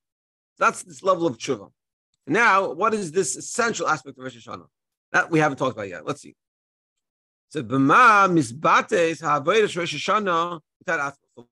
That's 0.58 0.84
this 0.84 1.04
level 1.04 1.28
of 1.28 1.38
tshuva. 1.38 1.70
Now, 2.28 2.72
what 2.74 2.94
is 2.94 3.12
this 3.12 3.36
essential 3.36 3.88
aspect 3.88 4.18
of 4.18 4.24
Rosh 4.24 4.38
Hashanah? 4.38 4.68
That 5.12 5.32
we 5.32 5.40
haven't 5.40 5.58
talked 5.58 5.76
about 5.76 5.90
yet. 5.90 6.06
Let's 6.06 6.22
see. 6.22 6.36
So, 7.50 7.64
b'ma 7.64 8.30
misbates 8.30 9.22
ha'avodas 9.22 9.76
Rosh 9.76 9.96
Hashanah. 9.96 10.62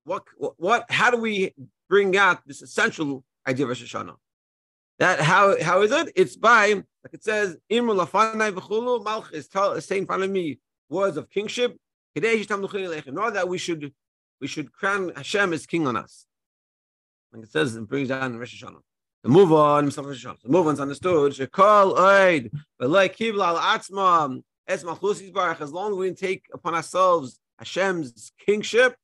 What, 0.03 0.23
what, 0.57 0.85
how 0.89 1.11
do 1.11 1.17
we 1.17 1.53
bring 1.89 2.15
out 2.17 2.45
this 2.45 2.61
essential 2.61 3.23
idea 3.47 3.65
of 3.65 3.69
Rosh 3.69 3.83
Hashanah? 3.83 4.15
That 5.00 5.20
how 5.20 5.62
how 5.62 5.82
is 5.84 5.92
it? 5.92 6.12
It's 6.16 6.36
by 6.36 6.74
like 6.74 7.13
it 7.13 7.24
says 7.24 7.58
Imru 7.72 8.06
lafanai 8.06 8.51
v'chulu 8.51 9.04
malchus. 9.04 9.48
Tell 9.48 9.80
say 9.80 10.00
in 10.00 10.06
front 10.06 10.24
of 10.24 10.32
me 10.32 10.60
words 10.89 11.18
of 11.18 11.30
kingship. 11.30 11.77
Know 12.16 13.30
that 13.30 13.48
we 13.48 13.60
should 13.60 13.94
we 14.42 14.48
should 14.48 14.74
crown 14.74 15.12
Hashem 15.16 15.54
as 15.54 15.68
king 15.68 15.88
on 15.88 15.96
us. 15.96 16.25
Like 17.32 17.44
it 17.44 17.51
says, 17.51 17.75
it 17.75 17.88
brings 17.88 18.10
down 18.10 18.38
Rosh 18.38 18.63
Hashanah. 18.63 18.82
The 19.24 19.30
move 19.30 19.51
on, 19.51 19.86
the 19.86 20.38
move 20.46 20.68
on's 20.68 20.80
understood. 20.80 21.34
Shekol 21.34 21.98
oid, 21.98 22.51
like 22.80 23.18
kibla 23.18 23.48
al 23.48 23.58
atzma 23.58 24.42
es 24.68 24.84
malchusis 24.84 25.32
barach. 25.32 25.62
As 25.62 25.72
long 25.72 25.92
as 25.92 25.98
we 25.98 26.12
take 26.13 26.46
upon 26.54 26.74
ourselves 26.74 27.39
Hashem's 27.60 28.32
kingship, 28.46 28.96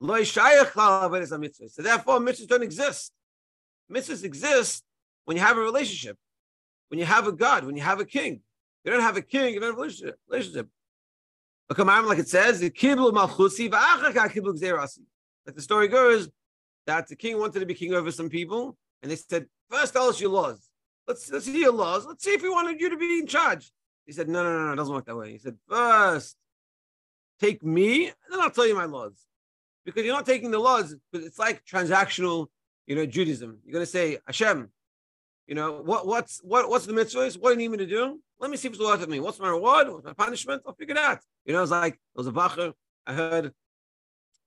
loy 0.00 0.22
shayach 0.22 1.70
So 1.70 1.82
therefore, 1.82 2.18
mitzvahs 2.18 2.48
don't 2.48 2.62
exist. 2.62 3.12
Mitzvahs 3.90 4.24
exist 4.24 4.84
when 5.26 5.36
you 5.36 5.42
have 5.42 5.58
a 5.58 5.60
relationship, 5.60 6.16
when 6.88 6.98
you 6.98 7.04
have 7.04 7.26
a 7.26 7.32
God, 7.32 7.64
when 7.64 7.76
you 7.76 7.82
have 7.82 8.00
a 8.00 8.04
king. 8.04 8.40
You 8.84 8.92
don't 8.92 9.02
have 9.02 9.16
a 9.16 9.22
king, 9.22 9.52
you 9.52 9.60
don't 9.60 9.70
have 9.70 9.78
a 9.78 9.82
relationship. 9.82 10.18
Like 10.28 10.44
it 12.18 12.28
says, 12.28 12.62
Like 12.62 12.74
the 15.54 15.62
story 15.62 15.88
goes, 15.88 16.28
that 16.86 17.08
the 17.08 17.16
king 17.16 17.38
wanted 17.38 17.60
to 17.60 17.66
be 17.66 17.74
king 17.74 17.94
over 17.94 18.12
some 18.12 18.28
people, 18.28 18.76
and 19.02 19.10
they 19.10 19.16
said, 19.16 19.46
first 19.68 19.92
tell 19.92 20.08
us 20.08 20.20
your 20.20 20.30
laws. 20.30 20.70
Let's 21.08 21.30
let's 21.30 21.44
see 21.44 21.60
your 21.60 21.72
laws. 21.72 22.06
Let's 22.06 22.24
see 22.24 22.30
if 22.30 22.42
we 22.42 22.48
wanted 22.48 22.80
you 22.80 22.90
to 22.90 22.96
be 22.96 23.18
in 23.18 23.26
charge. 23.26 23.72
He 24.06 24.12
said, 24.12 24.28
no, 24.28 24.44
no, 24.44 24.52
no, 24.52 24.66
no, 24.66 24.72
it 24.72 24.76
doesn't 24.76 24.94
work 24.94 25.06
that 25.06 25.16
way. 25.16 25.32
He 25.32 25.38
said, 25.38 25.56
first, 25.68 26.36
take 27.40 27.64
me, 27.64 28.06
and 28.06 28.14
then 28.30 28.40
I'll 28.40 28.50
tell 28.50 28.66
you 28.66 28.76
my 28.76 28.84
laws. 28.84 29.26
Because 29.84 30.04
you're 30.04 30.14
not 30.14 30.26
taking 30.26 30.52
the 30.52 30.58
laws, 30.58 30.94
but 31.12 31.22
it's 31.22 31.38
like 31.38 31.64
transactional, 31.64 32.46
you 32.86 32.94
know, 32.94 33.06
Judaism. 33.06 33.58
You're 33.64 33.72
gonna 33.72 33.86
say, 33.86 34.18
Hashem, 34.26 34.70
you 35.46 35.54
know, 35.54 35.80
what 35.82 36.06
what's 36.06 36.40
what 36.42 36.68
what's 36.68 36.86
the 36.86 36.92
mitzvah? 36.92 37.30
What 37.38 37.50
do 37.50 37.50
you 37.50 37.56
need 37.56 37.70
me 37.70 37.78
to 37.78 37.86
do? 37.86 38.20
Let 38.40 38.50
me 38.50 38.56
see 38.56 38.68
if 38.68 38.74
it's 38.74 38.82
worth 38.82 39.02
it 39.02 39.08
me. 39.08 39.20
What's 39.20 39.38
my 39.38 39.48
reward? 39.48 39.88
What's 39.88 40.04
my 40.04 40.12
punishment? 40.12 40.62
I'll 40.66 40.74
figure 40.74 40.94
it 40.94 40.98
out. 40.98 41.20
You 41.44 41.52
know, 41.52 41.62
it's 41.62 41.70
like 41.70 41.92
there 41.92 42.24
was 42.24 42.26
a 42.26 42.32
bacher. 42.32 42.72
I 43.06 43.14
heard 43.14 43.52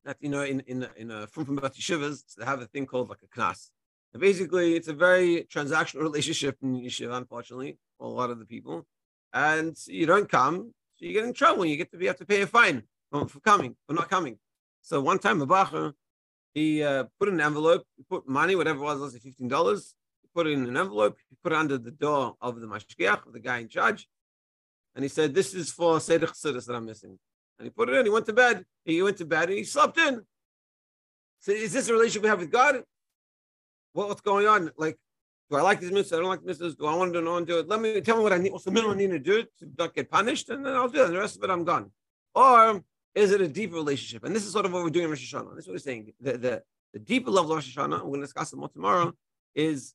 that 0.04 0.18
you 0.20 0.30
know 0.30 0.44
in 0.44 0.60
in 0.62 0.88
in 0.98 1.12
a 1.12 1.28
from 1.28 1.46
from 1.46 1.58
yeshivas 1.60 2.36
they 2.38 2.46
have 2.46 2.62
a 2.62 2.66
thing 2.66 2.86
called 2.86 3.10
like 3.10 3.24
a 3.24 3.40
knas. 3.40 3.70
And 4.14 4.22
basically, 4.22 4.76
it's 4.76 4.88
a 4.88 4.94
very 4.94 5.48
transactional 5.54 6.02
relationship 6.10 6.58
in 6.62 6.74
yeshiva, 6.76 7.16
unfortunately, 7.16 7.78
for 7.98 8.08
a 8.08 8.10
lot 8.10 8.30
of 8.30 8.40
the 8.40 8.46
people. 8.46 8.86
And 9.34 9.78
you 9.88 10.06
don't 10.06 10.28
come, 10.28 10.74
so 10.96 11.06
you 11.06 11.14
get 11.14 11.24
in 11.24 11.34
trouble. 11.34 11.66
You 11.66 11.78
get 11.78 11.92
to 11.92 11.98
be 11.98 12.08
have 12.08 12.18
to 12.18 12.26
pay 12.26 12.42
a 12.42 12.48
fine 12.48 12.84
for 13.10 13.26
for 13.28 13.40
coming, 13.40 13.78
for 13.88 13.94
not 13.94 14.10
coming. 14.10 14.38
So 14.82 15.00
one 15.00 15.20
time, 15.20 15.42
a 15.42 15.48
bacher, 15.48 15.94
he 16.54 16.84
uh, 16.84 17.06
put 17.20 17.30
an 17.30 17.40
envelope, 17.40 17.84
put 18.10 18.28
money, 18.28 18.56
whatever 18.58 18.80
it 18.80 18.84
was, 18.84 19.00
let's 19.00 19.18
fifteen 19.18 19.48
dollars 19.48 19.96
put 20.34 20.48
it 20.48 20.52
in 20.52 20.66
an 20.66 20.78
envelope, 20.78 21.18
he 21.30 21.36
put 21.44 21.52
it 21.52 21.58
under 21.58 21.78
the 21.78 21.92
door 21.92 22.36
of 22.42 22.60
the 22.60 22.68
mashgiach, 22.68 23.22
the 23.32 23.40
guy 23.40 23.60
in 23.60 23.68
charge, 23.68 24.08
and 24.96 25.04
he 25.04 25.10
said, 25.10 25.34
"This 25.34 25.54
is 25.54 25.72
for 25.72 26.00
Seder 26.00 26.28
Chassidus 26.28 26.66
that 26.66 26.76
I'm 26.76 26.86
missing." 26.86 27.18
And 27.58 27.66
he 27.66 27.70
put 27.70 27.90
it 27.90 27.96
in. 27.96 28.06
He 28.06 28.12
went 28.12 28.26
to 28.28 28.34
bed. 28.34 28.66
He 28.86 29.02
went 29.02 29.18
to 29.18 29.26
bed 29.26 29.50
and 29.50 29.58
he 29.58 29.66
slept 29.66 29.98
in. 29.98 30.22
So, 31.42 31.52
is 31.52 31.74
this 31.74 31.90
a 31.90 31.94
relationship 31.94 32.24
we 32.24 32.30
have 32.30 32.40
with 32.40 32.52
God? 32.52 32.84
What, 33.94 34.08
what's 34.08 34.22
going 34.22 34.48
on? 34.48 34.72
Like, 34.78 34.98
do 35.50 35.58
I 35.58 35.62
like 35.62 35.80
these 35.80 35.92
mitzvahs? 35.92 36.14
I 36.14 36.20
don't 36.22 36.26
like 36.26 36.42
mitzvahs. 36.42 36.78
Do 36.78 36.86
I 36.86 36.96
want 36.96 37.14
to 37.14 37.22
know 37.22 37.38
and 37.38 37.48
do 37.48 37.60
it? 37.60 37.68
Let 37.68 37.82
me 37.82 38.00
tell 38.02 38.18
me 38.18 38.24
what 38.24 38.34
I 38.34 38.38
need. 38.38 38.52
What's 38.52 38.66
the 38.66 38.72
minimum 38.72 38.96
I 38.96 39.00
need 39.00 39.12
to 39.12 39.20
do 39.20 39.44
to 39.44 39.70
not 39.78 39.94
get 39.94 40.10
punished, 40.10 40.50
and 40.50 40.66
then 40.66 40.76
I'll 40.76 40.88
do 40.90 41.02
it. 41.02 41.06
And 41.06 41.16
the 41.16 41.20
rest 41.20 41.38
of 41.38 41.44
it, 41.44 41.50
I'm 41.50 41.64
gone. 41.64 41.92
Or 42.36 42.84
is 43.16 43.32
it 43.32 43.42
a 43.42 43.48
deeper 43.48 43.76
relationship? 43.76 44.24
And 44.24 44.36
this 44.36 44.46
is 44.46 44.54
sort 44.54 44.66
of 44.66 44.74
what 44.74 44.84
we're 44.84 44.90
doing 44.90 45.06
in 45.06 45.10
Rosh 45.10 45.34
Hashanah. 45.34 45.56
This 45.56 45.64
is 45.64 45.68
what 45.68 45.74
we're 45.74 45.80
saying. 45.80 46.14
The, 46.22 46.38
the, 46.38 46.64
the 46.94 47.00
deeper 47.00 47.32
level 47.32 47.52
of 47.52 47.58
Rosh 47.58 47.76
Hashanah, 47.76 48.04
we're 48.04 48.10
going 48.10 48.22
to 48.22 48.28
discuss 48.28 48.54
it 48.54 48.58
more 48.58 48.70
tomorrow, 48.70 49.14
is 49.56 49.94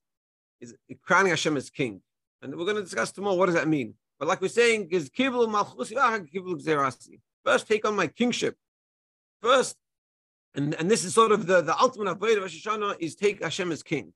is 0.60 0.74
crowning 1.02 1.30
Hashem 1.30 1.56
as 1.56 1.70
king. 1.70 2.00
And 2.42 2.54
we're 2.56 2.64
going 2.64 2.76
to 2.76 2.82
discuss 2.82 3.12
tomorrow 3.12 3.36
what 3.36 3.46
does 3.46 3.54
that 3.54 3.68
mean. 3.68 3.94
But 4.18 4.28
like 4.28 4.40
we're 4.40 4.48
saying, 4.48 4.88
is 4.90 5.10
kiblu 5.10 5.52
ah, 5.54 6.18
zerasi. 6.24 7.20
First, 7.44 7.66
take 7.66 7.86
on 7.86 7.96
my 7.96 8.06
kingship. 8.06 8.56
First, 9.42 9.76
and, 10.54 10.74
and 10.74 10.90
this 10.90 11.04
is 11.04 11.14
sort 11.14 11.32
of 11.32 11.46
the, 11.46 11.60
the 11.62 11.76
ultimate 11.78 12.18
avodah 12.18 12.36
of 12.36 12.42
Rosh 12.42 12.66
Hashanah 12.66 12.96
is 13.00 13.16
take 13.16 13.42
Hashem 13.42 13.72
as 13.72 13.82
king. 13.82 14.12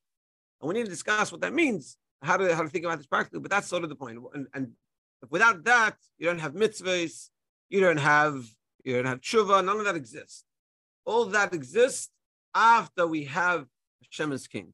And 0.60 0.68
we 0.68 0.74
need 0.74 0.84
to 0.84 0.90
discuss 0.90 1.32
what 1.32 1.40
that 1.40 1.52
means, 1.52 1.96
how 2.22 2.36
to 2.36 2.54
how 2.54 2.62
to 2.62 2.68
think 2.68 2.84
about 2.84 2.98
this 2.98 3.06
practically. 3.06 3.40
But 3.40 3.50
that's 3.50 3.66
sort 3.66 3.82
of 3.82 3.88
the 3.88 3.96
point. 3.96 4.18
And, 4.34 4.46
and 4.54 4.72
without 5.30 5.64
that, 5.64 5.96
you 6.16 6.26
don't 6.26 6.38
have 6.38 6.54
mitzvahs, 6.54 7.30
you 7.68 7.80
don't 7.80 7.98
have 7.98 8.44
you 8.84 8.94
don't 8.94 9.06
have 9.06 9.20
tshuva, 9.20 9.64
none 9.64 9.78
of 9.78 9.84
that 9.84 9.96
exists. 9.96 10.44
All 11.04 11.24
that 11.26 11.52
exists 11.52 12.10
after 12.54 13.06
we 13.06 13.24
have 13.24 13.66
Hashem 14.02 14.32
as 14.32 14.46
king. 14.46 14.72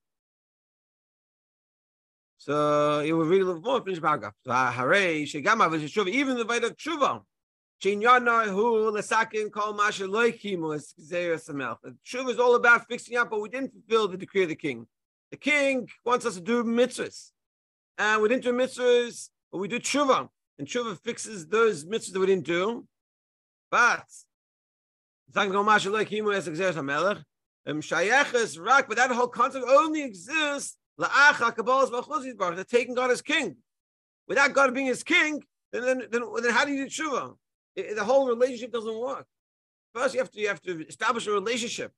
So 2.44 3.00
it 3.00 3.12
will 3.14 3.24
read 3.24 3.40
a 3.40 3.46
little 3.46 3.62
more 3.62 3.82
finish 3.82 4.02
paragraph. 4.02 4.34
So 4.44 4.52
ah, 4.52 4.70
v'shuva, 4.76 6.08
even 6.10 6.36
the 6.36 6.44
vayda 6.44 6.76
tshuva. 6.76 7.22
Es 7.82 7.92
samel. 11.46 11.78
Tshuva 12.06 12.30
is 12.30 12.38
all 12.38 12.54
about 12.54 12.86
fixing 12.86 13.16
up, 13.16 13.30
but 13.30 13.40
we 13.40 13.48
didn't 13.48 13.72
fulfill 13.72 14.08
the 14.08 14.18
decree 14.18 14.42
of 14.42 14.50
the 14.50 14.54
king. 14.54 14.86
The 15.30 15.38
king 15.38 15.88
wants 16.04 16.26
us 16.26 16.34
to 16.34 16.42
do 16.42 16.62
mitzvahs, 16.64 17.30
and 17.96 18.20
we 18.20 18.28
didn't 18.28 18.44
do 18.44 18.52
mitzvahs, 18.52 19.30
but 19.50 19.56
we 19.56 19.66
do 19.66 19.80
tshuva, 19.80 20.28
and 20.58 20.68
tshuva 20.68 21.00
fixes 21.00 21.46
those 21.46 21.86
mitzvahs 21.86 22.12
that 22.12 22.20
we 22.20 22.26
didn't 22.26 22.44
do. 22.44 22.86
But 23.70 24.04
but 25.32 25.48
that 28.96 29.10
whole 29.12 29.28
concept 29.28 29.64
only 29.66 30.02
exists 30.02 30.76
they're 30.98 32.64
taking 32.64 32.94
God 32.94 33.10
as 33.10 33.22
king. 33.22 33.56
Without 34.28 34.52
God 34.52 34.72
being 34.74 34.86
his 34.86 35.02
king, 35.02 35.42
then 35.72 35.84
then, 35.84 36.02
then, 36.10 36.22
then 36.42 36.52
how 36.52 36.64
do 36.64 36.72
you 36.72 36.88
do 36.88 36.90
tshuva? 36.90 37.34
the 37.76 38.04
whole 38.04 38.28
relationship 38.28 38.72
doesn't 38.72 38.98
work. 38.98 39.26
First, 39.92 40.14
you 40.14 40.20
have 40.20 40.30
to 40.30 40.40
you 40.40 40.48
have 40.48 40.62
to 40.62 40.86
establish 40.86 41.26
a 41.26 41.32
relationship, 41.32 41.92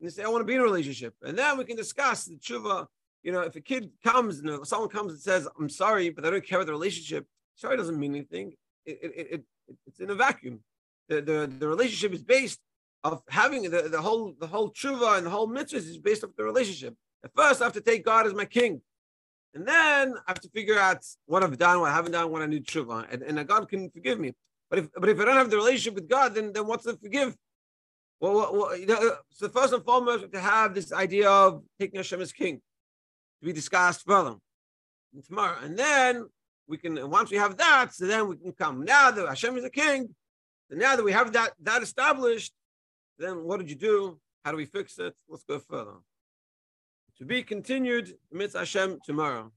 and 0.00 0.12
say, 0.12 0.22
"I 0.22 0.28
want 0.28 0.42
to 0.42 0.46
be 0.46 0.54
in 0.54 0.60
a 0.60 0.64
relationship," 0.64 1.14
and 1.22 1.38
then 1.38 1.56
we 1.58 1.64
can 1.64 1.76
discuss 1.76 2.24
the 2.24 2.36
tshuva. 2.36 2.86
You 3.22 3.32
know, 3.32 3.40
if 3.40 3.54
a 3.56 3.60
kid 3.60 3.90
comes 4.02 4.40
and 4.40 4.66
someone 4.66 4.88
comes 4.88 5.12
and 5.12 5.20
says, 5.20 5.48
"I'm 5.58 5.68
sorry, 5.68 6.10
but 6.10 6.26
I 6.26 6.30
don't 6.30 6.44
care 6.44 6.58
about 6.58 6.66
the 6.66 6.72
relationship," 6.72 7.26
sorry 7.54 7.76
doesn't 7.76 7.98
mean 7.98 8.14
anything. 8.14 8.54
It, 8.84 8.98
it, 9.02 9.28
it, 9.30 9.42
it's 9.86 10.00
in 10.00 10.10
a 10.10 10.14
vacuum. 10.14 10.60
The, 11.08 11.20
the, 11.20 11.52
the 11.58 11.68
relationship 11.68 12.12
is 12.12 12.22
based 12.22 12.60
of 13.04 13.22
having 13.28 13.62
the, 13.62 13.88
the 13.88 14.00
whole 14.00 14.34
the 14.38 14.46
whole 14.46 14.70
tshuva 14.70 15.18
and 15.18 15.26
the 15.26 15.30
whole 15.30 15.46
mitzvah 15.46 15.78
is 15.78 15.98
based 15.98 16.24
off 16.24 16.30
the 16.36 16.44
relationship. 16.44 16.94
At 17.24 17.30
first, 17.36 17.60
I 17.60 17.64
have 17.64 17.72
to 17.74 17.80
take 17.80 18.04
God 18.04 18.26
as 18.26 18.34
my 18.34 18.44
king. 18.44 18.80
And 19.54 19.66
then 19.66 20.14
I 20.14 20.30
have 20.30 20.40
to 20.40 20.48
figure 20.48 20.78
out 20.78 21.04
what 21.26 21.42
I've 21.42 21.58
done, 21.58 21.80
what 21.80 21.90
I 21.90 21.94
haven't 21.94 22.12
done, 22.12 22.30
what 22.30 22.42
I 22.42 22.46
need 22.46 22.66
tshuva. 22.66 23.12
And, 23.12 23.22
and 23.22 23.38
uh, 23.38 23.42
God 23.44 23.68
can 23.68 23.90
forgive 23.90 24.18
me. 24.18 24.32
But 24.70 24.78
if 24.78 24.88
but 24.94 25.08
if 25.10 25.20
I 25.20 25.24
don't 25.26 25.36
have 25.36 25.50
the 25.50 25.56
relationship 25.56 25.94
with 25.94 26.08
God, 26.08 26.34
then, 26.34 26.52
then 26.52 26.66
what's 26.66 26.84
to 26.84 26.96
forgive? 26.96 27.36
Well, 28.20 28.50
well, 28.52 28.76
you 28.76 28.86
know, 28.86 28.94
uh, 28.94 29.16
so 29.30 29.48
first 29.48 29.74
and 29.74 29.84
foremost, 29.84 30.32
to 30.32 30.40
have 30.40 30.74
this 30.74 30.92
idea 30.92 31.28
of 31.28 31.62
taking 31.78 31.98
Hashem 31.98 32.20
as 32.22 32.32
king 32.32 32.62
to 33.40 33.46
be 33.46 33.52
discussed 33.52 34.06
further 34.06 34.36
and 35.12 35.24
tomorrow. 35.24 35.58
And 35.62 35.76
then 35.78 36.26
we 36.66 36.78
can, 36.78 37.10
once 37.10 37.30
we 37.30 37.36
have 37.36 37.56
that, 37.58 37.92
so 37.92 38.06
then 38.06 38.28
we 38.28 38.36
can 38.36 38.52
come. 38.52 38.84
Now 38.84 39.10
that 39.10 39.28
Hashem 39.28 39.56
is 39.58 39.64
a 39.64 39.70
king, 39.70 40.14
and 40.70 40.80
now 40.80 40.96
that 40.96 41.04
we 41.04 41.12
have 41.12 41.32
that, 41.32 41.52
that 41.62 41.82
established, 41.82 42.52
then 43.18 43.44
what 43.44 43.58
did 43.58 43.68
you 43.68 43.76
do? 43.76 44.18
How 44.44 44.52
do 44.52 44.56
we 44.56 44.64
fix 44.64 44.98
it? 44.98 45.14
Let's 45.28 45.44
go 45.44 45.58
further. 45.58 45.96
To 47.22 47.26
be 47.26 47.44
continued, 47.44 48.18
Mitzvah 48.32 48.58
Hashem 48.58 48.98
tomorrow. 49.04 49.52